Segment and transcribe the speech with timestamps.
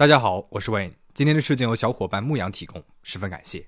[0.00, 0.94] 大家好，我是 Wayne。
[1.12, 3.66] 今天的事件由小伙伴牧羊提供，十分感谢。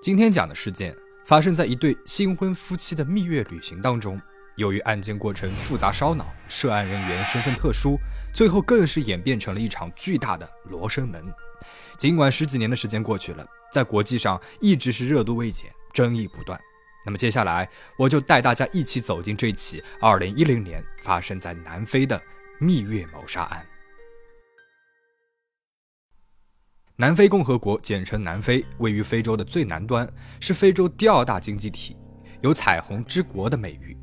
[0.00, 0.94] 今天讲的事件
[1.26, 4.22] 发生在一对新婚夫妻的蜜月旅行当中。
[4.54, 7.98] 由于案件过程复杂烧脑，涉案人员身份特殊，
[8.32, 11.20] 最后更是演变成了一场巨大的罗生门。
[11.98, 16.56] 尽管十几年的时间过去了，在国际上一直是热度未减，争议不断。
[17.04, 17.68] 那么接下来，
[17.98, 22.22] 我就带大家一起走进这起2010年发生在南非的
[22.60, 23.66] 蜜月谋杀案。
[26.98, 30.10] 南非共和国简称南非，位于非洲的最南端，
[30.40, 31.94] 是非洲第二大经济体，
[32.40, 33.94] 有“彩虹之国”的美誉。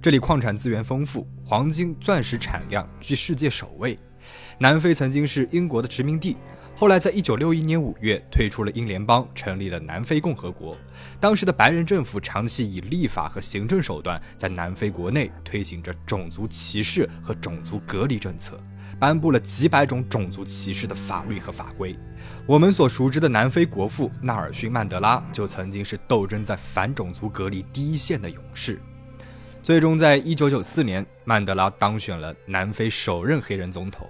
[0.00, 3.98] 这里矿产资源丰富，黄金、钻石产量居世界首位。
[4.60, 6.36] 南非曾经是英国的殖民地，
[6.76, 10.78] 后来在1961年5月退出了英联邦，成立了南非共和国。
[11.18, 18.56] 当时的白人政府长期以立法和行政手段，在南非国内推行着种族歧视和种族隔离政策。
[18.98, 21.94] 颁布了几百种种族歧视的法律和法规。
[22.46, 28.80] 我们所熟知的南非国父纳尔逊·曼德拉就曾经是斗争在反种族隔离第一线的勇士。
[29.62, 34.08] 最终，在一九九四年，曼德拉当选了南非首任黑人总统，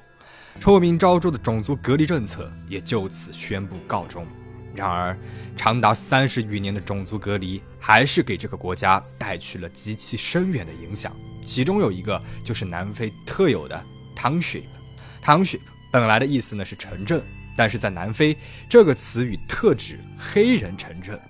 [0.61, 4.27] 臭名昭著的种族隔离政策也就此宣布告终。
[4.75, 5.17] 然而，
[5.57, 11.17] 长达三十余年的种族隔离还是给这个国家带去了极其深远的影响。
[11.43, 13.83] 其中有一个就是南非特有的
[14.15, 14.69] 汤水。
[15.27, 15.59] Township
[15.91, 17.21] 本来的意思呢是城镇，
[17.57, 18.37] 但是在南非，
[18.69, 21.21] 这个词语特指黑人城镇。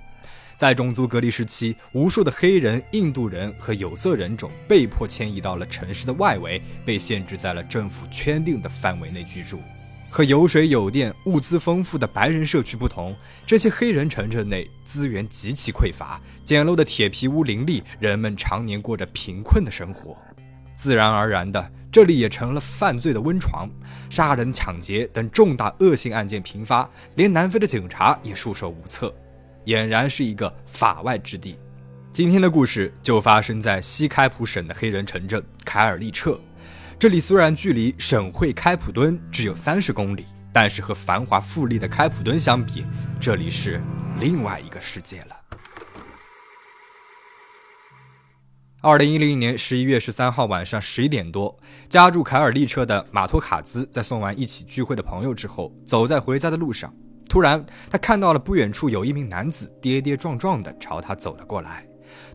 [0.55, 9.63] 在种族隔离时期，无数的黑人、印度人和有色人种被迫迁移到了城市的外围，被限制在了政府圈定的范围内居住。
[10.11, 20.19] 和有水有电、物资丰富的白人社区不同，这些黑人城镇内资源极其匮乏，简陋的铁皮屋林立，人们常年过着贫困的生活。
[20.75, 21.73] 自然而然的。
[21.97, 23.67] 这里也成了犯罪的温床，
[24.11, 29.11] 杀人、抢劫等重大恶性案件频发，连南非的警察也束手无策，
[29.65, 31.59] 俨然是一个法外之地。
[32.13, 36.39] 今天的故事就发生在西开普省的黑人城镇凯尔利彻。
[36.99, 42.85] 这里虽然距离省会开普敦只有三十公里，但是和繁华富丽的开普敦相比，
[43.19, 43.81] 这里是
[44.21, 45.46] 另外一个世界了。
[48.87, 51.59] 二零一零年十一月十三号晚上十一点多，
[51.89, 56.95] 家住凯尔利车的马托卡兹在送完一起聚会的朋友之后，走在回家的路上，
[57.29, 61.85] 突然他看到了不远处有一名男子跌跌撞撞地朝他走了过来。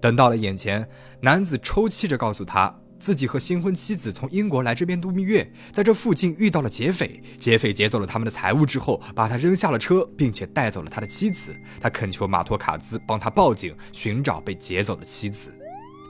[0.02, 0.86] 等到了眼前，
[1.22, 11.56] 男子抽泣着告诉他，自己和新婚妻子从英国来这边度蜜月，在这附近遇到了劫匪，劫匪劫走了他们的财物之后，把他扔下了车，并且带走了他的妻子。
[11.80, 15.58] 他恳求马托卡兹帮他报警，寻找被劫走的妻子。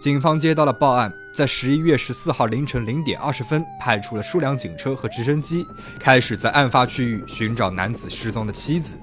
[0.01, 5.63] 警方接到了报案，在十一月十四号凌晨零点二十分，派出了数辆警车和直升机，
[6.00, 8.95] 开始在案发区域寻找男子失踪的妻子。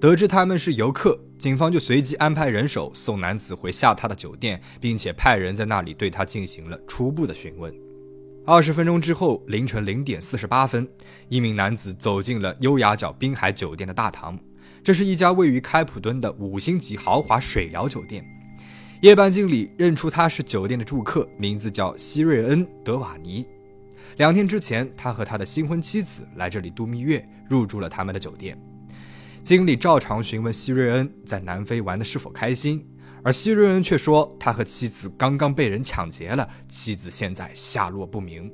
[0.00, 7.74] 得知他们是游客，警方就随即安排人手送男子回下榻的酒店，并且派人在那里对他进行了初步的询问。
[8.46, 10.88] 二十分钟之后，凌晨零点四十八分，
[11.28, 14.38] 一名男子走进了优雅角滨海酒店的大堂，
[14.84, 18.24] 这是一家位于开普敦的五星级豪华水疗酒店。
[19.02, 23.46] 夜班经理认出他是酒店的住客，名字叫希瑞恩·德瓦尼。
[24.16, 28.58] 两天之前，他和他的新婚妻子来这里度蜜月，入住了他们的酒店。
[29.42, 32.86] 经理照常询问希瑞恩在南非玩的是否开心，
[33.22, 38.50] 而希瑞恩却说他和妻子刚刚被人抢劫了，妻子现在下落不明。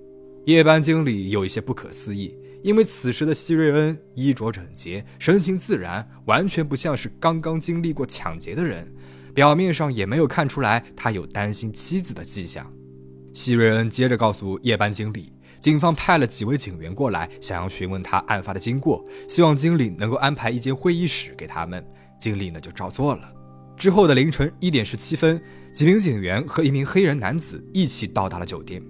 [0.46, 8.92] 夜班经理有一些不可思议，因为此时的希瑞恩衣着整洁，神情自然，完全不像是刚刚经历过抢劫的人。
[9.34, 12.70] 表面上也没有看出来他有担心妻子的迹象。
[13.32, 21.82] 希瑞恩接着告诉夜班经理，警方派了几位警员过来，想要询问他案发的经过，希望经理能够安排一间会议室给他们。
[22.18, 23.32] 经理呢就照做了。
[23.76, 28.82] 之后的凌晨一点十七分，几名警员和一名黑人男子一起到达了酒店。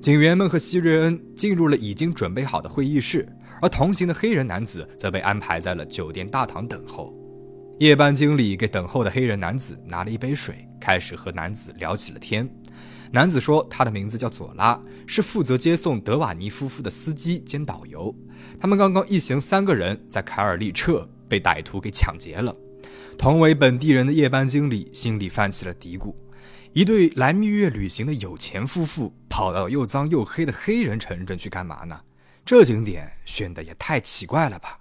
[0.00, 3.26] 警员们和希瑞恩进入了已经准备好的会议室，
[3.62, 7.14] 而同行的黑人男子则被安排在了酒店大堂等候。
[7.80, 12.48] 夜班经理给等候的黑人男子拿了一杯水，开始和男子聊起了天。
[13.10, 18.14] 男子说，他的名字叫佐拉，是负责接送德瓦尼夫妇的司机兼导游。
[18.60, 22.54] 他们刚刚一行三个人在凯尔利彻被歹徒给抢劫了。
[23.18, 26.14] 同为本地人的夜班经理心里泛起了嘀咕：
[26.72, 32.00] 一对来蜜月旅行的有钱夫妇，跑到又脏又黑的黑人城镇去干嘛呢？
[32.44, 34.78] 这景点选的也太奇怪了吧！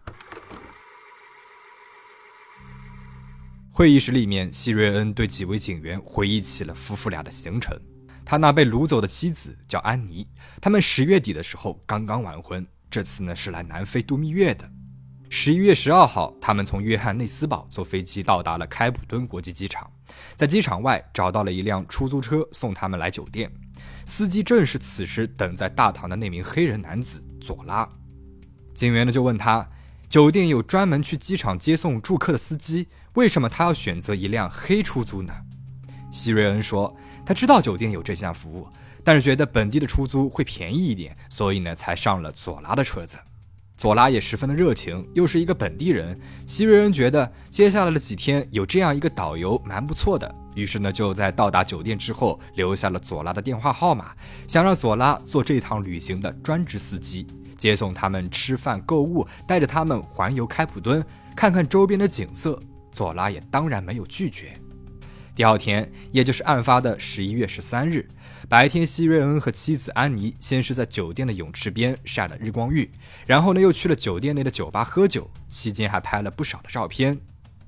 [3.76, 7.76] 会议室里面，希瑞恩对几位警员回忆起了夫妇俩的行程。
[8.24, 10.28] 他那被掳走的妻子叫安妮，
[10.62, 14.70] 他们十月底的时候刚刚完婚，这次呢是来南非度蜜月的。
[15.28, 19.92] 十一月十二号，他们从约翰内斯堡坐飞机到达了开普敦国际机场，
[20.36, 23.52] 在机场外找到了一辆出租车送他们来酒店。
[24.06, 27.90] 司机正是此时等在大堂的那名黑人男子佐拉。
[28.76, 29.68] 警员呢就问他，
[30.08, 35.34] 酒店有专门去机场接送住客的司机，为什么他要选择一辆黑出租呢？
[36.12, 36.96] 希瑞恩说，
[37.26, 38.68] 他知道酒店有这项服务。
[39.06, 43.18] 但是觉得本地的出租会便宜一点，所以呢才上了佐拉的车子。
[43.76, 46.18] 佐拉也十分的热情，又是一个本地人。
[46.48, 54.16] 希瑞恩觉得接下来的几天有这样一个导游蛮不错的，于是呢就在到达酒店之后留下了佐拉的电话号码，
[54.48, 57.28] 想让佐拉做这趟旅行的专职司机，
[57.58, 61.04] 接送他们吃饭、购物，带着他们环游开普敦，
[61.36, 62.58] 看看周边的景色。
[62.94, 64.54] 佐拉也当然没有拒绝。
[65.36, 68.08] 第二天，也就是案发的十一月十三日
[68.48, 72.88] 白天，希瑞恩和妻子安妮先是在酒店的泳池边晒了日光浴，
[73.26, 77.20] 然后呢又去了酒店内的酒吧喝酒，期间还拍了不少的照片。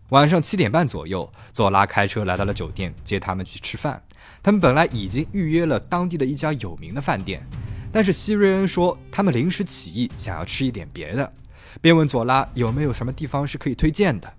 [0.10, 4.00] 晚上七点半左右，佐拉开车来到了酒店接他们去吃饭。
[4.44, 7.44] 他们本来已经预约了当地的一家有名的饭店，
[7.92, 11.34] 但是希瑞恩说他们临时起意想要吃一点别的，
[11.82, 14.32] 便问佐拉有没有什么地方是可以推荐的。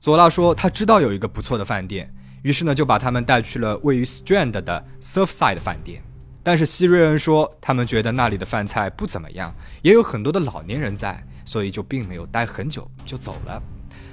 [0.00, 2.10] 佐拉说他知道有一个不错的饭店。
[2.42, 6.02] 于是呢，就把他们带去了位于 Strand 的 Surfside 饭店。
[6.42, 13.62] 但是希瑞恩说，他们觉得那里的饭菜不怎么样，也有很多的老年人在，所以就并没有待很久就走了。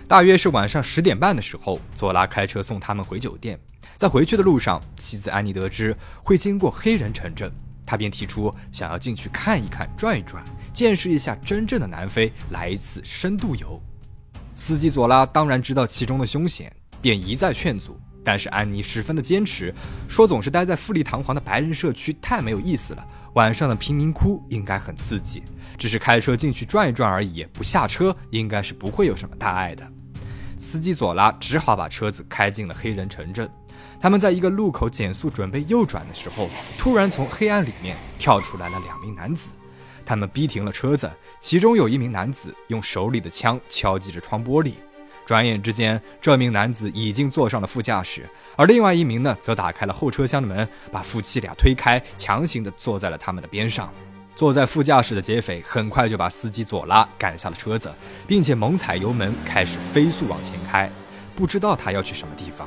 [0.09, 3.57] 大约是晚上十点半的时候，佐拉开车送他们回酒店。
[3.95, 7.49] 在回去的路上，妻子安妮得知会经过黑人城镇，
[7.85, 10.43] 她便提出想要进去看一看、转一转，
[10.73, 13.81] 见识一下真正的南非，来一次深度游。
[14.57, 17.95] 司机佐拉当然知道其中的凶险，便一再劝阻。
[18.23, 19.71] 但是安妮十分的坚持，
[20.09, 25.43] 说总是待在富丽堂皇的白人社区太没有意思了，晚上的贫民窟应该很刺激，
[25.77, 29.87] 只是开车进去转一转而已，不下车应该是不会有什么大碍的。
[30.57, 33.47] 司机佐拉只好把车子开进了黑人城镇。
[34.01, 36.49] 他们在一个路口减速准备右转的时候，
[36.79, 39.51] 突然从黑暗里面跳出来了两名男子，
[40.07, 44.75] 他们逼停了车子，其中有一名男子用手里的枪敲击着窗玻璃。
[45.25, 48.25] 转眼之间，这名男子已经坐上了副驾驶，
[48.55, 53.93] 而另外一名呢，则打开了后车厢的门，把夫妻俩推开，强行的坐在了他们的边上。
[54.33, 57.93] 坐在副驾驶的劫匪很快就把司机佐拉赶下了车子，
[58.25, 60.89] 并且猛踩油门，开始飞速往前开，
[61.35, 62.65] 不知道他要去什么地方。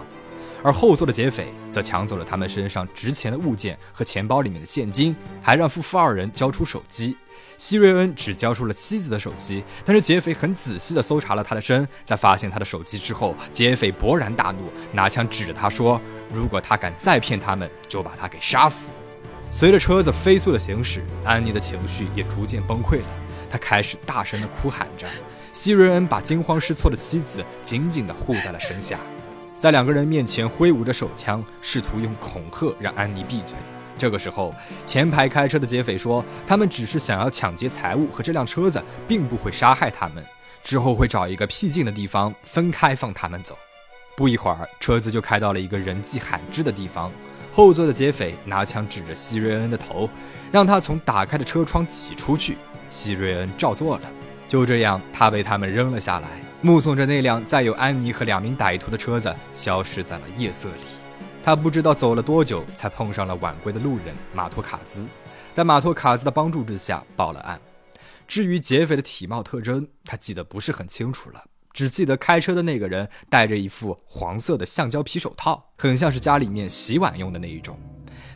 [0.63, 7.17] 而后座的劫匪则抢走了他们身上值钱的物件和钱包里面的现金，还让夫妇二人交出手机。
[7.61, 16.01] 希瑞恩只交出了妻子的手机，但是劫匪很仔细地搜查了他的身，在发现他的手机之后，劫匪勃然大怒，拿枪指着他说
[16.33, 18.93] ：“如果他敢再骗他们，就把他给杀死。”
[19.53, 23.07] 随着车子飞速的行驶，安妮的情绪也逐渐崩溃了，
[23.51, 25.07] 她开始大声地哭喊着。
[25.53, 28.99] 希瑞恩把惊慌失措的妻子紧紧地护在了身下。
[29.59, 33.55] 在两个人面前挥舞着手枪，试图用恐吓让安妮闭嘴。
[34.01, 34.55] 这个时候，
[34.87, 40.25] 前排开车的劫匪说：“他们只是想要抢劫财物和这辆车子，并不会杀害他们。
[40.65, 43.59] 之后会找一个僻静的地方分开放他们走。”
[44.17, 47.13] 不一会儿，车子就开到了一个人迹罕至的地方。
[47.53, 50.09] 后座的劫匪拿枪指着希瑞恩的头，
[50.51, 52.57] 让他从打开的车窗挤出去。
[52.89, 54.11] 希瑞恩照做了。
[54.49, 56.29] 就这样，他被他们扔了下来，
[56.63, 61.00] 目送着那辆载有安妮和两名歹徒的车子消失在了夜色里。
[61.43, 65.09] 他不知道走了多久，才碰上了晚归的路人马托卡兹，
[65.55, 67.61] 在马托卡兹的帮助之下报了案。
[68.29, 71.43] 至于劫匪的体貌特征，他记得不是很清楚了，
[71.73, 77.79] 只记得开车的那个人戴着一副黄色的橡胶皮手套，很像是家里面洗碗用的那一种。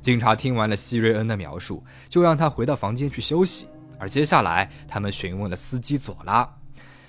[0.00, 3.68] 警察听完了希瑞恩的描述，就让他回到房间去休息。
[3.98, 6.48] 而接下来，他们询问了司机佐拉。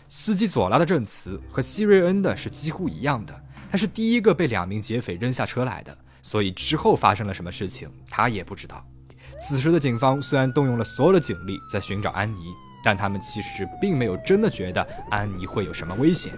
[0.07, 3.41] 司机佐拉的证词和希瑞恩的是几乎一样的。
[3.69, 8.86] 他是第一个被两名劫匪扔下车来的，所以之后发生了什么事情，他也不知道。
[9.39, 12.38] 此时的警方虽然动用了所有的警力在寻找安妮，
[12.84, 16.31] 但他们其实并没有真的觉得安妮会有什么危险，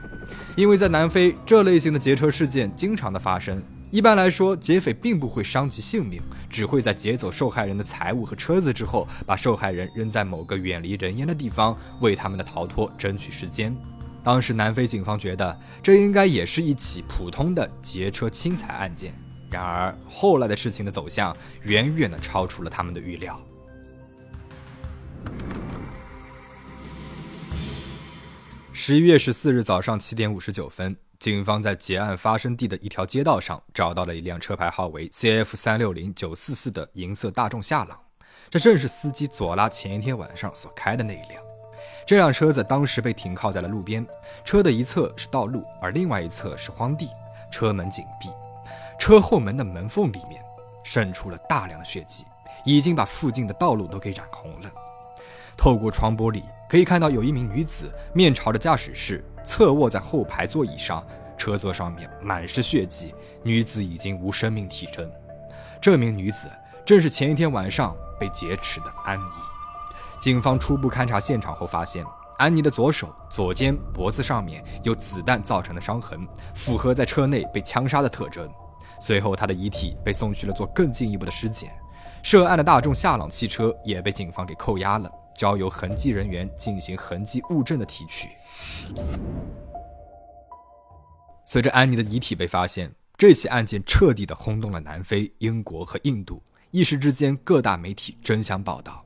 [0.55, 3.62] 因为在南非这类型的劫车事件经常的发生。
[3.89, 13.74] 一般来说，劫匪并不会伤及性命，只会在劫走受害人的财物和车子之后，把受害人扔在某个远离人烟的地方，为他们的逃脱争取时间。
[14.27, 19.13] 当时南非警方觉得这应该也是一起普通的劫车侵财案件，
[19.50, 23.41] 然而后来的事情的走向远远的超出了他们的预料。
[28.74, 30.93] 十一月十四日早上七点五十九分。
[31.17, 37.98] 警方在劫案发生地的一条街道上找到了一辆车牌号为 CF 三六零九四四的银色大众夏朗，
[38.50, 41.46] 这正是司机左拉前一天晚上所开的那一辆。
[42.07, 44.07] 这辆车子当时被停靠在了路边，
[44.45, 47.09] 车的一侧是道路，而另外一侧是荒地，
[47.51, 48.29] 车门紧闭，
[48.97, 50.41] 车后门的门缝里面
[50.85, 52.23] 渗出了大量血迹，
[52.63, 54.71] 已经把附近的道路都给染红了。
[55.57, 61.05] 透过窗玻璃可以看到，有一名女子面朝着驾驶室，侧卧在后排座椅上，
[61.37, 65.11] 车座上面满是血迹，女子已经无生命体征。
[65.81, 66.47] 这名女子
[66.85, 69.56] 正是前一天晚上被劫持的安妮。
[70.27, 72.05] 警方初步勘查现场后发现，
[72.38, 78.46] 安妮的左手、左肩、脖子上面有子弹造成的伤痕，符合在车内被枪杀的特征。
[79.00, 81.72] 随后，她的遗体被送去了做更进一步的尸检。
[82.22, 85.10] 涉案的大众夏朗汽车也被警方给扣押了。
[85.34, 88.27] 交由痕迹人员进行痕迹物证的提取。
[91.46, 99.05] 随着安妮的遗体被发现，这起案件彻底的轰动了南非、英国和印度，一时之间各大媒体争相报道。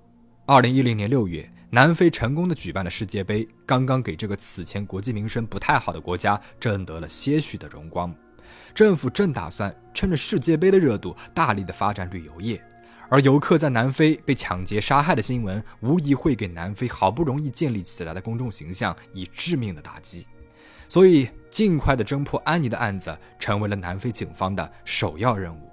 [0.51, 8.13] 二零一零年六月，南非成功的举办了世界杯，刚刚给这个此前国际名声不太好的国家挣得了些许的荣光。
[8.75, 12.61] 政府正打算趁着世界杯的热度，大力的发展旅游业。
[13.09, 20.27] 而游客在南非被抢劫杀害的新闻，无疑会给南非好不容易建立起来的公众形象以致命的打击。
[20.89, 25.70] 所以，尽快的侦破安妮的案子，成为了南非警方的首要任务。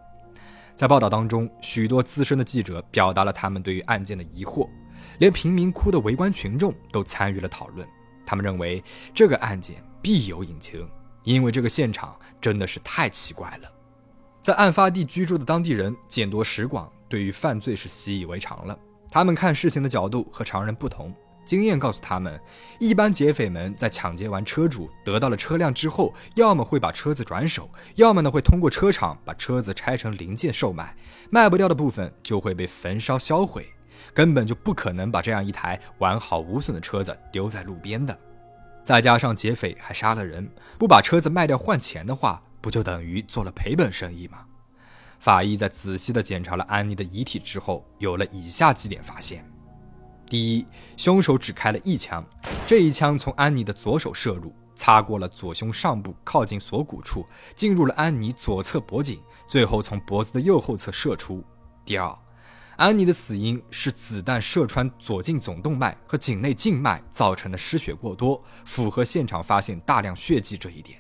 [0.79, 4.69] 在报道当中，许多资深的记者表达了他们对于案件的疑惑，
[5.19, 7.85] 连贫民窟的围观群众都参与了讨论。
[8.25, 8.81] 他们认为
[9.13, 10.89] 这个案件必有隐情，
[11.25, 13.69] 因为这个现场真的是太奇怪了。
[14.41, 16.89] 在案发地居住的当地人见多识广。
[17.09, 18.79] 对于犯罪是习以为常了，
[19.11, 21.13] 他们看事情的角度和常人不同。
[21.49, 22.39] 经验告诉他们，
[22.79, 30.95] 一般劫匪们在抢劫完车主得到了车辆之后，要么会把车子转手，要么呢会通过车厂把车子拆成零件售卖，
[31.31, 33.67] 卖不掉的部分就会被焚烧销毁，
[34.13, 38.17] 根本就不可能把这样一台完好无损的车子丢在路边的。
[38.85, 40.47] 再加上劫匪还杀了人，
[40.79, 44.41] 不把车子卖掉换钱的话，不就等于做了赔本生意吗？
[45.19, 49.48] 法医在仔细地检查了安妮的遗体之后，有了以下几点发现：
[50.29, 50.67] 第一，
[50.97, 52.25] 凶手只开了一枪，
[52.67, 57.25] 这一枪从安妮的左手射入，擦过了左胸上部靠近锁骨处，
[57.57, 61.43] 进入了安妮左侧脖颈，最后从脖子的右后侧射出。
[61.83, 62.15] 第二，
[62.77, 70.99] 安妮的死因是子弹射穿左颈总动脉和颈内静脉造成的失血过多，符合现场发现大量血迹这一点。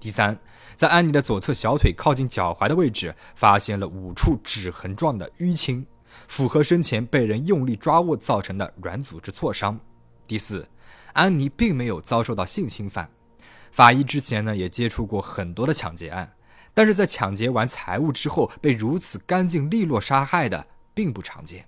[0.00, 0.36] 第三，
[0.74, 5.86] 在安妮的左侧小腿靠近脚踝的位置，发现了五处指痕状的淤青，
[6.28, 9.78] 符合生前被人用力抓握造成的软组织挫伤。
[10.26, 10.68] 第四，
[11.12, 13.10] 安妮并没有遭受到性侵犯。
[13.70, 16.32] 法医之前呢也接触过很多的抢劫案，
[16.72, 21.66] 但是在抢劫完财物之后被如此干净利落杀害的并不常见。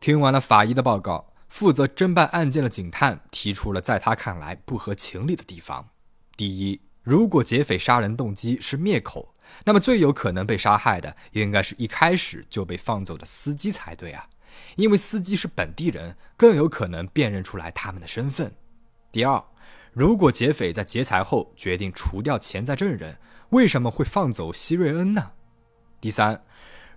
[0.00, 5.88] 听完了法医的报告，负责侦办案件的警探提出了在他看来不合情理的地方：
[6.36, 6.80] 第一。
[7.02, 9.29] 如果劫匪杀人动机是灭口，
[9.64, 14.28] 那么最有可能被杀害的应该是一开始就被放走的司机才对啊，
[14.76, 18.54] 因为司机是本地人，更有可能辨认出来他们的身份。
[19.12, 19.42] 第二，
[19.92, 23.18] 如果劫匪在劫财后决定除掉潜在证人，
[23.50, 25.32] 为什么会放走希瑞恩呢？
[26.00, 26.42] 第三，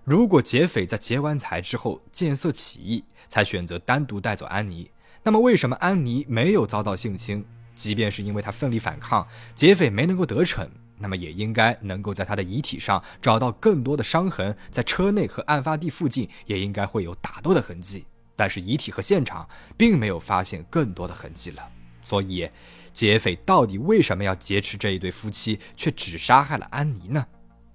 [0.04, 4.90] 如果劫匪在劫完财之后见色起意，才选择单独带走安妮，
[5.22, 7.44] 那么为什么安妮没有遭到性侵？
[7.74, 10.70] 即便是因为他奋力反抗，劫匪没能够得逞，
[11.04, 18.06] 那么也应该能够在他的遗体上找到更多的伤痕，在车内和案发地附近也应该会有打斗的痕迹。
[18.34, 19.46] 但是遗体和现场
[19.76, 21.68] 并没有发现更多的痕迹了，
[22.02, 22.48] 所以
[22.90, 27.26] 劫匪到底为什么要劫持这一对夫妻，却只杀害了安妮呢？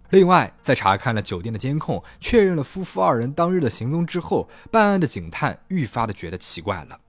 [0.10, 7.00] 另外，在查看了酒店的监控，确认了夫妇二人当日的行踪之后，办案的警探愈发的觉得奇怪了。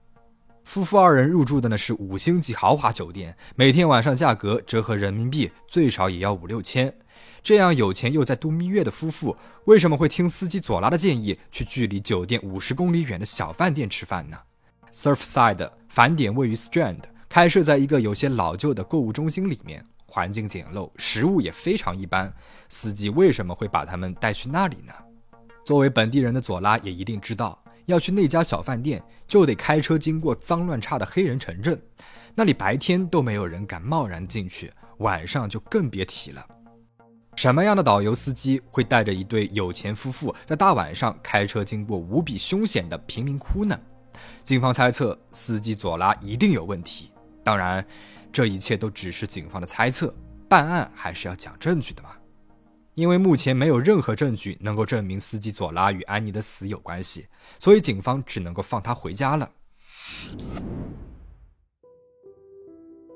[0.70, 6.94] 夫妇二人入住的呢是五星级豪华酒店，每天晚上价格折合人民币最少也要五六千。
[7.42, 14.38] 这样有钱又在度蜜月的夫妇，为什么会听司机佐拉的建议去距离酒店五十公里远的小饭店吃饭呢
[14.92, 22.32] ？Surfside 返点位于 Strand，开设在一个有些老旧的购物中心里面，环境简陋，食物也非常一般。
[22.68, 24.92] 司机为什么会把他们带去那里呢？
[25.64, 27.60] 作为本地人的佐拉也一定知道。
[27.90, 31.80] 要去那家小饭店，就得开车经过脏乱差的黑人城镇，
[32.34, 36.46] 那里白天都没有人敢贸然进去，晚上就更别提了。
[37.36, 43.78] 什么样的导游司机会带着一对有钱夫妇在大晚上开车经过无比凶险的贫民窟呢？
[44.42, 47.10] 警方猜测，司机佐拉一定有问题。
[47.42, 47.84] 当然，
[48.32, 50.14] 这一切都只是警方的猜测，
[50.48, 52.10] 办案还是要讲证据的嘛。
[53.00, 57.26] 因为目前没有任何证据能够证明司机佐拉与安妮的死有关系，
[57.58, 59.50] 所以警方只能够放他回家了。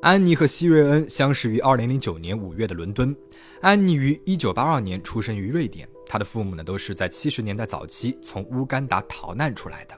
[0.01, 3.15] 安妮和希瑞恩相识于2009年5月的伦敦。
[3.61, 9.95] 安妮于1982年出生于瑞典，她的父母呢都是在70年代早期从乌干达逃难出来的。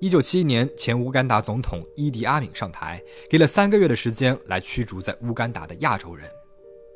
[0.00, 6.26] 1971年，前乌干达总统伊迪阿敏上台，给了三个月的时间来驱逐在乌干达的亚洲人。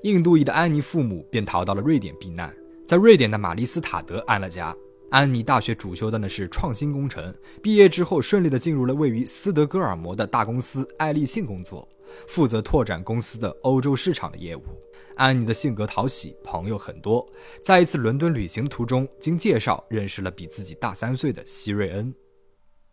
[0.02, 2.54] 印度裔的安妮父母便逃到了瑞典避难，
[2.86, 4.74] 在瑞典的玛丽斯塔德安了家。
[5.10, 11.88] 安妮大学主修的呢是创新工程，毕业之后顺利的进入了位于斯德哥尔摩的大公司爱立信工作，
[12.28, 14.62] 负责拓展公司的欧洲市场的业务。
[15.16, 17.26] 安妮的性格讨喜，朋友很多，
[17.60, 22.14] 在一次伦敦旅行途中，经介绍认识了比自己大三岁的希瑞恩。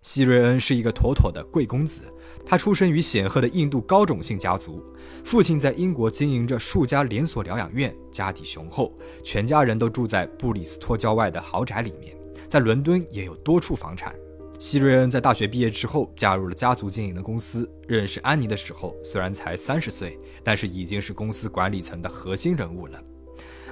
[0.06, 2.04] 希瑞恩是一个妥妥的贵公子，
[2.46, 4.84] 他出身于显赫的印度高种姓家族，
[5.24, 12.16] 父亲在英国经营着数家连锁疗养院，家底雄厚，全家人都住在布里斯托郊外的豪宅里面，
[12.48, 14.16] 在伦敦也有多处房产。
[14.60, 17.68] 希瑞恩在大学毕业之后，加入了家族经营的公司。
[17.88, 23.02] 认识安妮的时候，虽然才三十岁，但是已经是公司管理层的核心人物了。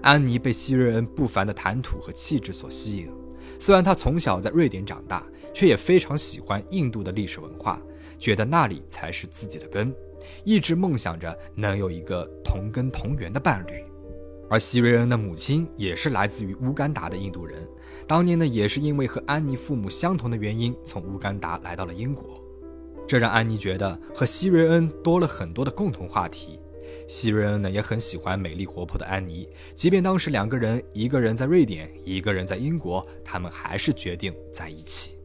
[0.01, 3.11] 安妮被希瑞恩不凡的谈吐和气质所吸引，
[3.59, 5.23] 虽然她从小在瑞典长大。
[5.53, 7.81] 却也非常喜欢印度的历史文化，
[8.17, 9.93] 觉得那里才是自己的根，
[10.43, 13.83] 一直梦想着能有一个同根同源的伴侣。
[14.49, 17.67] 而希瑞恩的母亲也是来自于乌干达的印度人，
[18.05, 22.43] 当年呢也是因为和安妮父母相同的原因，从乌干达来到了英国，
[23.07, 26.59] 这让安妮觉得和希瑞恩多了很多的共同话题。
[27.07, 35.15] 希瑞恩呢也很喜欢美丽活泼的安妮，即便当时两个人一个人在瑞典，一个人在英国，他们还是决定在一起。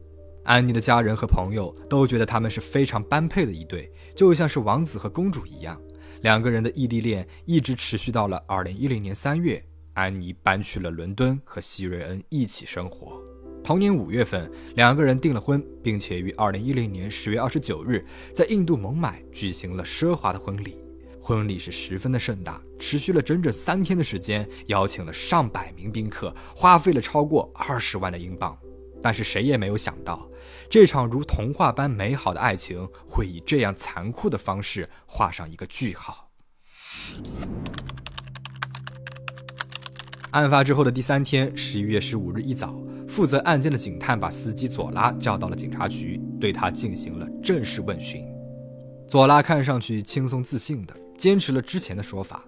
[0.49, 5.79] 安妮的家人和朋友都觉得他们是非常般配的一对，就像是王子和公主一样。
[6.23, 9.63] 两个人的异地恋一直持续到了2010年3月，
[9.93, 13.21] 安妮搬去了伦敦和希瑞恩一起生活。
[13.63, 20.79] 同年五月份，两个人订了婚，并且于2010年10月29日在印度孟买举行了奢华的婚礼。
[21.21, 28.57] 婚礼是十分的盛大，持续了整整三天的时间，邀请了上百名宾客，花费了超过二十万的英镑。
[29.01, 30.28] 但是谁也没有想到，
[30.69, 36.29] 这场如童话般美好的爱情会以这样残酷的方式画上一个句号。
[40.29, 42.75] 案发之后的第三天，十一月十五日一早，
[43.07, 48.23] 负责案件的警探把司机佐拉叫到了警察局，对他进行了正式问询。
[49.07, 52.45] 佐拉看上去轻松自信的，坚持了之前的说法。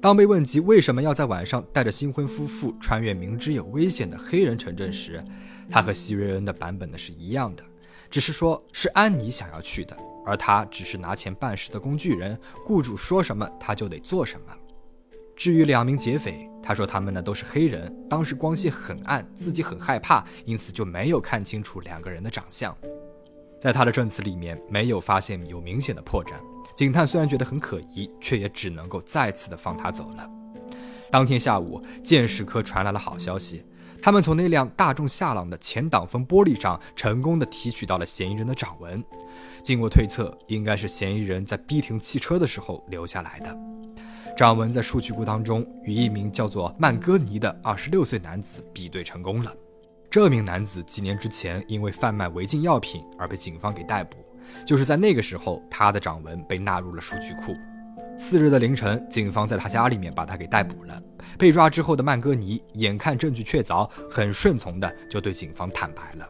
[0.00, 5.22] 当被问及为什么要在晚上带着新婚夫妇穿越明知有危险的黑人城镇时，
[5.70, 7.62] 他和希瑞恩的版本呢是一样的，
[8.10, 14.46] 只是说是安妮想要去的，而他只是拿钱办事的工具人，雇主说什么他就得做什么。
[15.36, 22.76] 至于两名劫匪，他说他们呢都是黑人，当时光线很暗，自己很害怕，因此就没有看清楚两个人的长相。
[23.58, 26.32] 在他的证词里面没有发现有明显的破绽。
[26.74, 30.28] 警探虽然觉得很可疑，却也只能够再次的放他走了。
[31.10, 33.64] 当天下午，鉴识科传来了好消息，
[34.00, 39.04] 他们从那辆大众夏朗的前挡风玻璃上成功的提取到了嫌疑人的掌纹。
[39.62, 43.54] 经过推测，应该是嫌疑人在逼停汽车的时候留下来的。
[44.34, 49.54] 掌纹在数据库当中与一名叫做曼戈尼的二十六岁男子比对成功了。
[50.10, 54.21] 这名男子几年之前因为贩卖违禁药品而被警方给逮捕。
[54.66, 57.56] 就是在那个时候，他的掌纹被纳入了数据库。
[58.16, 61.02] 次日的凌晨，警方在他家里面把他给逮捕了。
[61.38, 66.28] 被抓之后的曼戈尼，眼看证据确凿，很顺从的就对警方坦白了。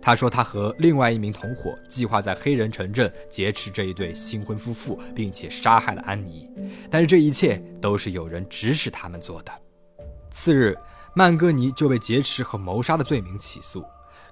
[0.00, 6.48] 他说，他和另外一名同伙计划在黑人城镇劫持这一对新婚夫妇，并且杀害了安妮。
[6.88, 9.52] 但是这一切都是有人指使他们做的。
[10.30, 10.74] 次日，
[11.14, 13.84] 曼戈尼就被劫持和谋杀的罪名起诉。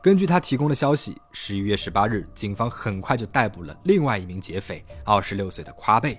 [0.07, 6.17] 根据他提供的消息，十一月十八日，警方很快就逮捕了另外一名劫匪，二十六岁的夸贝。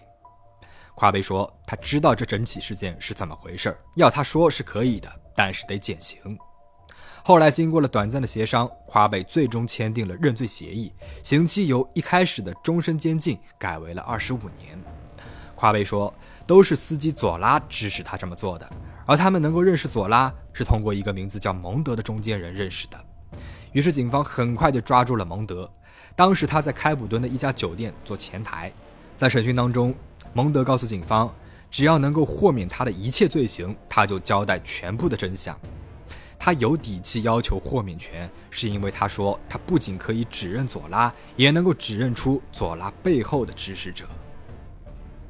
[0.93, 6.37] 夸贝说，他知道这整起事件是怎么回事要他说是可以的，但是得减刑。
[7.23, 10.91] 后来经过了短暂的协商，夸贝最终签订了认罪协议，
[11.23, 14.77] 刑期由一开始的终身监禁改为了二十五年。
[15.55, 16.13] 夸贝说，
[16.45, 18.69] 都是司机佐拉指使他这么做的，
[19.05, 23.01] 而他们能够认识佐拉，是通过一个名字叫蒙德的中间人认识的。
[23.73, 25.69] 于是，警方很快就抓住了蒙德。
[26.15, 28.71] 当时他在开普敦的一家酒店做前台。
[29.15, 29.93] 在审讯当中，
[30.33, 31.31] 蒙德告诉警方，
[31.69, 35.57] 只要能够豁免他的一切罪行，他就交代全部的真相。
[36.39, 44.05] 他有底气要求豁免权，是因为他说他不仅可以指认佐拉，也能够指认出佐拉背后的指使者。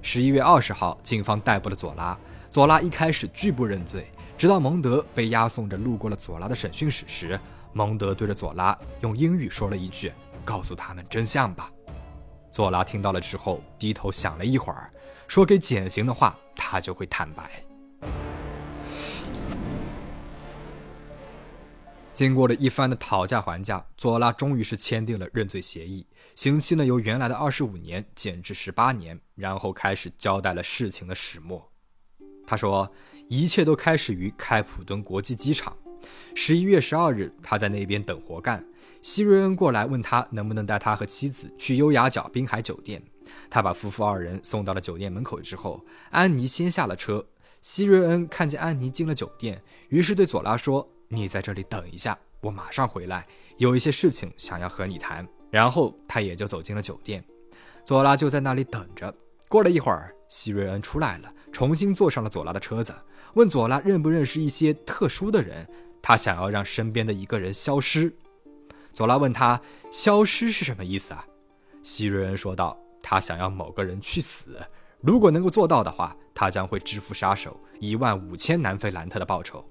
[0.02, 2.18] 十一月二十号，警方逮捕了佐拉。
[2.50, 7.40] 佐拉一开始拒不认罪，直到蒙德被押送着路过了佐拉的审讯室时。
[7.78, 10.12] 蒙德对着佐拉用英语说了一句
[10.44, 11.72] ：“告诉他们真相吧。”
[12.50, 14.92] 佐拉听到了之后，低头想了一会儿，
[15.28, 17.64] 说：“给减刑的话，他就会坦白。”
[22.16, 31.72] 经过了一番的讨价还价，佐拉终于是签订了认罪协议，刑期呢由原来的二十五年减至十八年，然后开始交代了事情的始末。
[32.48, 32.92] 他说，
[33.30, 35.78] 一切都开始于开普敦国际机场。
[36.36, 38.64] 十一月十二日，他在那边等活干，
[39.02, 43.02] 希瑞恩过来问他能不能带他和妻子去优雅角滨海酒店。
[43.50, 47.26] 他把夫妇二人送到了酒店门口之后，安妮先下了车。
[47.62, 50.88] 希瑞恩看见安妮进了酒店，于是对佐拉说。
[51.10, 53.26] 你在这里等一下，我马上回来，
[53.58, 55.28] 有一些事情想要和你谈。
[55.50, 57.24] 然后他也就走进了酒店，
[57.86, 59.14] 佐拉就在那里等着。
[59.48, 62.94] 过了一会儿，希瑞恩出来了，重新坐上了佐拉的车子，
[63.36, 65.66] 问佐拉认不认识一些特殊的人，
[66.08, 68.16] 他想要让身边的一个人消失。
[68.94, 69.60] 佐拉问他
[69.92, 71.28] 消失是什么意思啊？
[71.84, 74.58] 希瑞恩说道：“他想要某个人去死，
[75.02, 79.70] 如果能够做到的话，他将会支付杀手一万五千南非兰特的报酬。”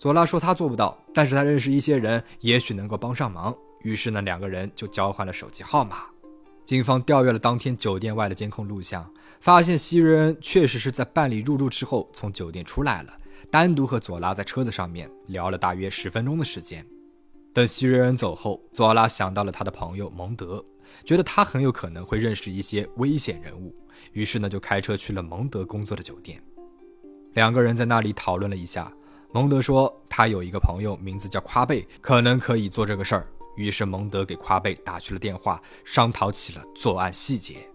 [0.00, 3.54] 佐拉说他做不到，但是他认识一些人，也许能够帮上忙。
[3.82, 6.06] 于是呢，两个人就交换了手机号码。
[6.64, 13.14] 警方调阅了当天酒店外的监控录像，发现希瑞恩确实是在办理入住之后从酒店出来了，
[13.50, 16.84] 单独和佐拉在车子上面聊了大约十分钟的时间。
[17.52, 20.64] 等希瑞恩走后，佐拉想到了他的朋友蒙德，
[21.04, 23.74] 觉得他很有可能会认识一些危险人物，
[24.12, 26.42] 于是呢就开车去了蒙德工作的酒店。
[27.32, 28.92] 两个人在那里讨论了一下。
[29.32, 33.26] 蒙德说，他有一个朋友，名字叫夸贝，可能可以做这个事儿。
[33.56, 37.68] 于是蒙德给夸贝打去了电话，商讨起了作案细节。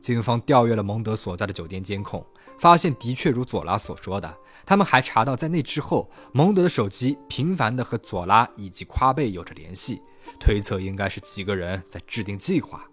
[0.00, 2.24] 警方调阅了蒙德所在的酒店监控，
[2.58, 4.36] 发现的确如佐拉所说的。
[4.66, 10.02] 他们还查到，在那之后，蒙德的手机频繁地和佐拉以及夸贝有着联系，
[10.40, 12.84] 推测应该是几个人在制定计划。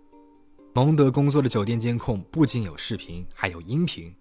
[0.74, 4.14] 蒙德工作的酒店监控不仅有视频，还有音频。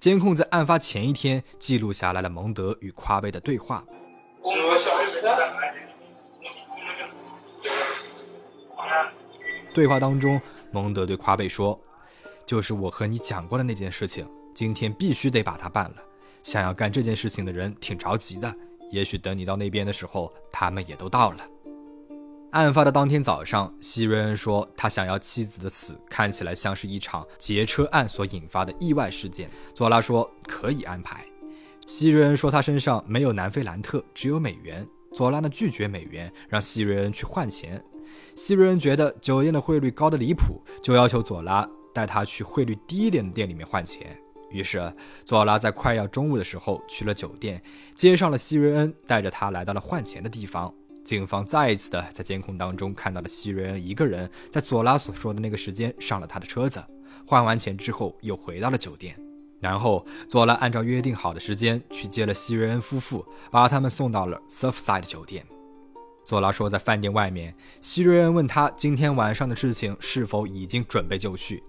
[0.00, 3.84] 监控在案发前一天记录下来了蒙德与夸贝的对话。
[9.72, 10.40] 对话当中，
[10.70, 11.78] 蒙德对夸贝说
[12.46, 15.96] ：“就是我和你讲过的那件事情，今天必须得把它办了。
[16.44, 18.54] 想要干这件事情的人挺着急的，
[18.92, 21.38] 也许等你到那边的时候，他们也都到了。”
[22.52, 29.50] 案发的当天早上，希瑞恩说他想要妻子的死看起来像是一场劫车案所引发的意外事件。
[29.74, 31.26] 佐拉说可以安排。
[31.84, 34.86] 希瑞恩说他身上没有南非兰特，只有美元。
[35.12, 37.84] 佐拉呢拒绝美元，让希瑞恩去换钱。
[38.36, 44.16] 希瑞恩觉得酒店的汇率高的离谱，就要求佐拉带他去汇率低一点的店里面换钱。
[44.54, 44.80] 于是
[45.24, 47.60] 佐拉在快要中午的时候去了酒店，
[47.92, 50.72] 接上了希瑞恩，带着他来到了换钱的地方。
[51.04, 56.82] 警方再一次的在监控当中看到了希瑞恩一个人在佐拉所说的那个时间上了他的车子，
[57.26, 59.14] 换完钱之后又回到了酒店，
[59.58, 65.44] 然后佐拉按照约定好的时间去接了希瑞恩夫妇，把他们送到了 Surfside 酒店。
[66.24, 71.62] 佐拉说，在饭店外面，希瑞恩问他今天晚上的事情是否已经准备就绪，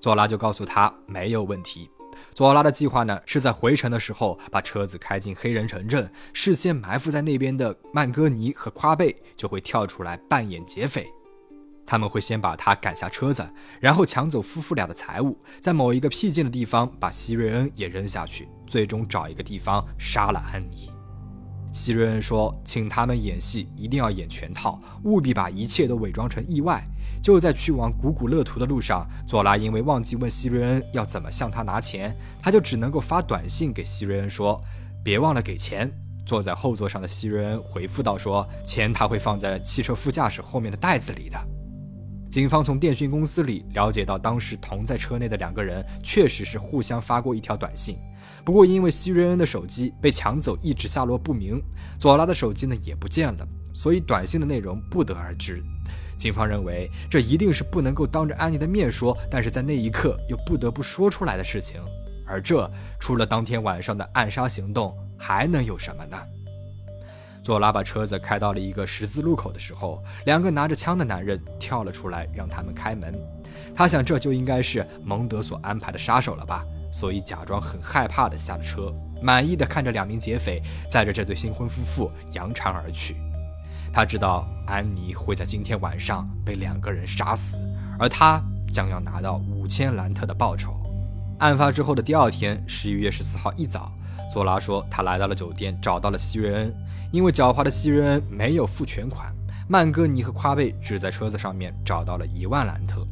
[0.00, 1.88] 佐拉就告诉他没有问题。
[2.34, 11.06] 佐拉的计划呢，是在回程的时候把车子开进黑人城镇，事先埋伏在那边的曼戈尼和夸贝就会跳出来扮演劫匪，
[11.86, 13.46] 他们会先把他赶下车子，
[13.80, 20.90] 然后抢走夫妇俩的财物，在某一个僻静的地方把希瑞恩也扔下去，最终找一个地方杀了安妮。
[21.72, 26.86] 希瑞恩说：“请他们演戏，一定要演全套，务必把一切都伪装成意外。”
[27.22, 34.60] 就在去往古古勒图的路上，佐拉因为忘记问希瑞恩要怎么向他拿钱，他就只能够发短信给希瑞恩说
[35.04, 35.88] ：“别忘了给钱。”
[36.26, 41.38] 坐在后座上的希瑞恩回复道：“说钱他会放在汽车副驾驶后面的袋子里的。”
[42.28, 47.98] 警方从电讯公司里了解到，当时同在车内的两个人确实是互相发过一条短信，
[48.44, 51.62] 不过因为希瑞恩的手机被抢走，一直下落不明，
[51.98, 55.62] 佐拉的手机呢也不见了，所以短信的内容不得而知。
[56.22, 61.80] 警方认为，这一定是不能够当着安妮的面说，但是在那一刻又不得不说出来的事情。
[62.24, 66.16] 而这除了当天晚上的暗杀行动，还能有什么呢？
[67.42, 73.12] 佐拉把车子开到了一个十字路口的时候，两个拿着枪的男人跳了出来，让他们开门。
[73.74, 83.16] 他想，这就应该是蒙德所安排的杀手了吧，所以假装很害怕的下了车，满意的看着两名劫匪载着这对新婚夫妇扬长而去。
[83.92, 87.58] 他知道安妮会在今天晚上被两个人杀死，
[87.98, 90.80] 而他将要拿到五千兰特的报酬。
[91.40, 93.92] 案发之后的第二天，十一月十四号一早，
[94.32, 96.74] 佐拉说他来到了酒店，找到了希瑞恩。
[97.10, 99.30] 因为狡猾的希瑞恩没有付全款，
[99.68, 103.06] 曼戈尼和夸贝只在车子上面找到了一万兰特。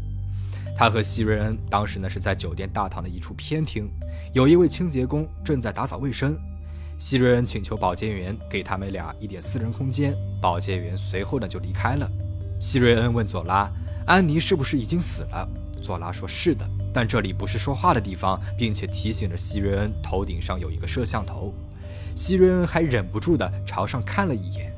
[0.75, 3.91] 他和希瑞恩当时呢是在酒店大堂的一处偏厅，
[4.33, 6.35] 有一位清洁工正在打扫卫生。
[7.01, 12.07] 希瑞恩请求保洁员给他们俩一点私人空间，保洁员随后呢就离开了。
[12.61, 13.73] 希瑞恩问佐拉
[14.07, 15.49] ：“安妮是不是已经死了？”
[15.83, 21.55] 佐拉说：“是的，但这里不是说话的地方，并且提醒着希瑞恩头顶上有一个摄像头。”
[22.15, 24.71] 希瑞恩还忍不住的朝上看了一眼。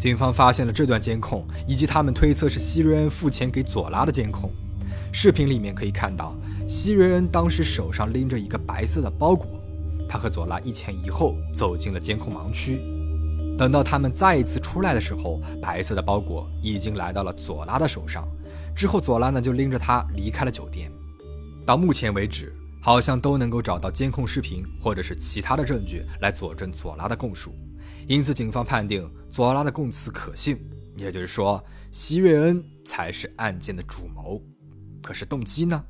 [0.00, 4.50] 警方发现了这段监控，以及他们推测是希瑞恩付钱给佐拉的监控。
[5.12, 6.34] 视频里面可以看到，
[6.66, 9.57] 希瑞恩当时手上拎着一个白色的包裹，
[10.08, 12.80] 他和佐拉一前一后走进了监控盲区。
[13.58, 18.26] 等到他们再一次出来的时候，白色的包裹已经来到了佐拉的手上。
[18.74, 20.90] 之后，佐拉呢就拎着他离开了酒店。
[21.66, 27.52] 到目前为止，好像都能够找到监控视频或者是其他的证据来佐证佐拉的供述。
[28.06, 30.56] 因此，警方判定佐拉的供词可信，
[30.96, 34.40] 也就是说，希瑞恩才是案件的主谋。
[35.02, 35.82] 可是动机呢？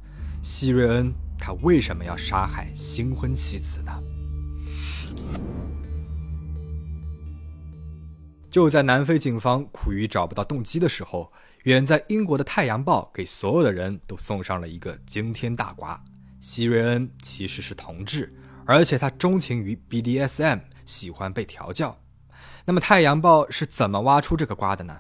[0.42, 3.92] 希瑞恩他为什么要杀害新婚妻子呢？
[8.50, 11.30] 就在南非警方苦于找不到动机的时候，
[11.64, 16.02] 远在英国的《太阳报》给所有的人都送上了一个惊天大瓜：
[16.40, 18.32] 希瑞恩其实是同志，
[18.64, 21.96] 而且他钟情于 BDSM，喜欢被调教。
[22.64, 24.98] 那么，《太阳报》是怎么挖出这个瓜的呢？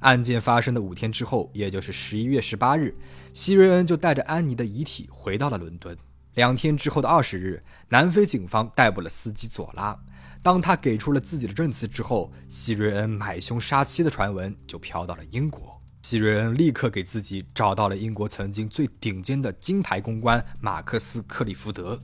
[0.00, 2.94] 案件发生的五天之后，也就是十一月十八日，
[3.34, 5.96] 希瑞恩就带着安妮的遗体回到了伦敦。
[6.38, 9.98] 两天之后的二十日，南非警方逮捕了司机佐拉。
[10.40, 15.82] 当他给出了自己的证词之后，希瑞恩买凶杀妻的传闻就飘到了英国。
[16.04, 22.00] 希瑞恩立刻给自己找到了英国曾经最顶尖的金牌公关马克思·克利福德。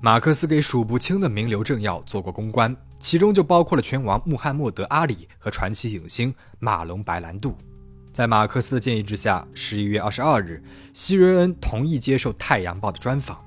[0.00, 2.76] 马克思给数不清的名流政要做过公关。
[3.00, 7.58] 其中就包括了拳王穆罕默德·阿里和传奇影星马龙·白兰度。
[8.12, 10.62] 在马克思的建议之下，十一月二十二日，
[10.94, 13.44] 希瑞恩同意接受《太阳报》的专访。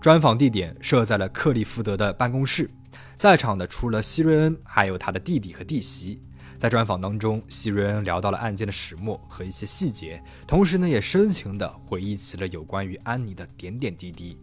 [0.00, 2.70] 专访地点设在了克利福德的办公室。
[3.16, 6.22] 在场的除了希瑞恩，还有他的弟弟和弟媳。
[6.56, 14.36] 在专访当中，希瑞恩聊到了案件的始末和一些细节，同时呢，也深情地回忆起了有关于安妮的点点滴滴。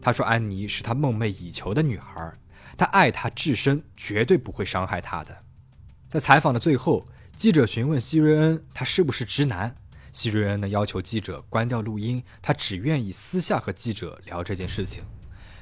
[0.00, 2.32] 他说：“安妮是他梦寐以求的女孩。”
[2.76, 5.36] 他爱她至深，绝对不会伤害她的。
[6.08, 9.74] 在采访的最后，记者询问希瑞恩他是不是直男，
[10.16, 15.04] 希瑞恩呢要求记者关掉录音，他只愿意私下和记者聊这件事情。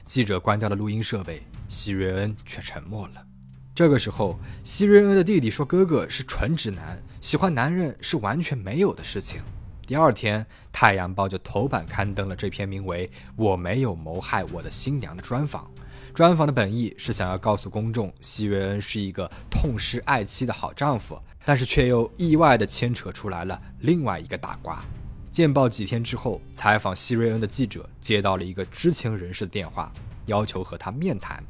[0.06, 3.26] 记者关掉了录音设备，希瑞恩却沉默了。
[3.74, 9.42] 这个时候，希瑞恩的弟弟说：“哥哥是纯直男，喜欢男人是完全没有的事情。”
[9.84, 10.40] 第二天，
[10.70, 15.68] 《太阳报》就头版刊登了这篇名为《我没有谋害我的新娘》的专访。
[16.14, 19.28] 专访的本意是想要告诉公众，希瑞恩是一个
[19.64, 24.84] 痛失爱妻的好丈夫，但是却又意外地牵扯出来了另外一个大瓜。
[25.32, 29.90] 见报几天之后，采访希瑞恩的记者接到了一个知情人士的电话，
[30.26, 31.42] 要求和他面谈。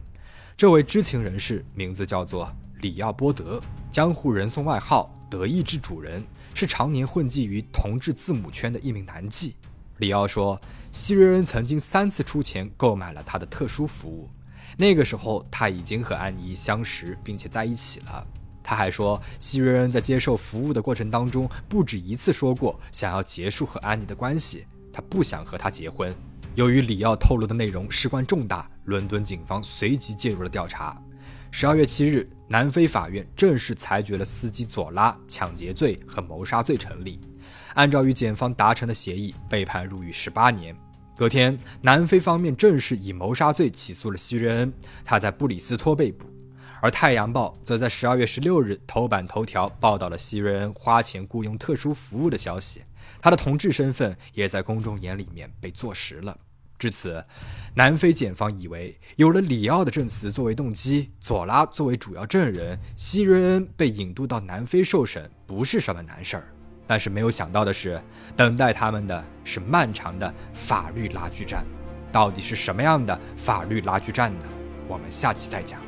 [0.56, 2.48] 这位知情人士名字叫做
[2.82, 6.22] 里奥波德，江湖人送外号“德意志主人”，
[6.54, 9.54] 是常年混迹于同志字母圈的一名男妓。
[9.96, 10.56] 里奥说，
[10.92, 14.30] 希瑞恩曾经三次出钱购买了他的特殊服务。
[14.76, 18.26] 那个时候，他已经和安妮相识并且在一起了。
[18.62, 26.14] 他还说，希瑞恩在接受服务的过程当中，不止一次说过想要结束和安妮的关系，他不想和她结婚。
[26.54, 31.00] 由于里奥透露的内容事关重大，伦敦警方随即介入了调查。
[31.50, 37.20] 十二月七日，南非法院正式裁决了司机佐拉抢劫罪和谋杀罪成立，
[37.74, 40.74] 按照与检方达成的协议，被判入狱十八年。
[41.16, 44.72] 隔天，南非方面正式以谋杀罪起诉了希瑞恩，
[45.04, 46.26] 他在布里斯托被捕。
[46.80, 52.82] 而《太阳报》则在十二月十六日头版头条报道了希瑞恩花钱雇佣特殊服务的消息，
[53.22, 56.36] 他的同志身份也在公众眼里面被坐实了。
[56.76, 57.24] 至此，
[57.76, 66.53] 南非检方以为有了里奥的证词作为动机，佐拉作为主要证人，希瑞恩被引渡到南非受审不是什么难事儿。
[66.86, 68.00] 但是没有想到的是，
[68.36, 71.64] 等待他们的是漫长的法律拉锯战。
[72.12, 74.46] 到底是什么样的法律拉锯战呢？
[74.86, 75.80] 我们下期再讲。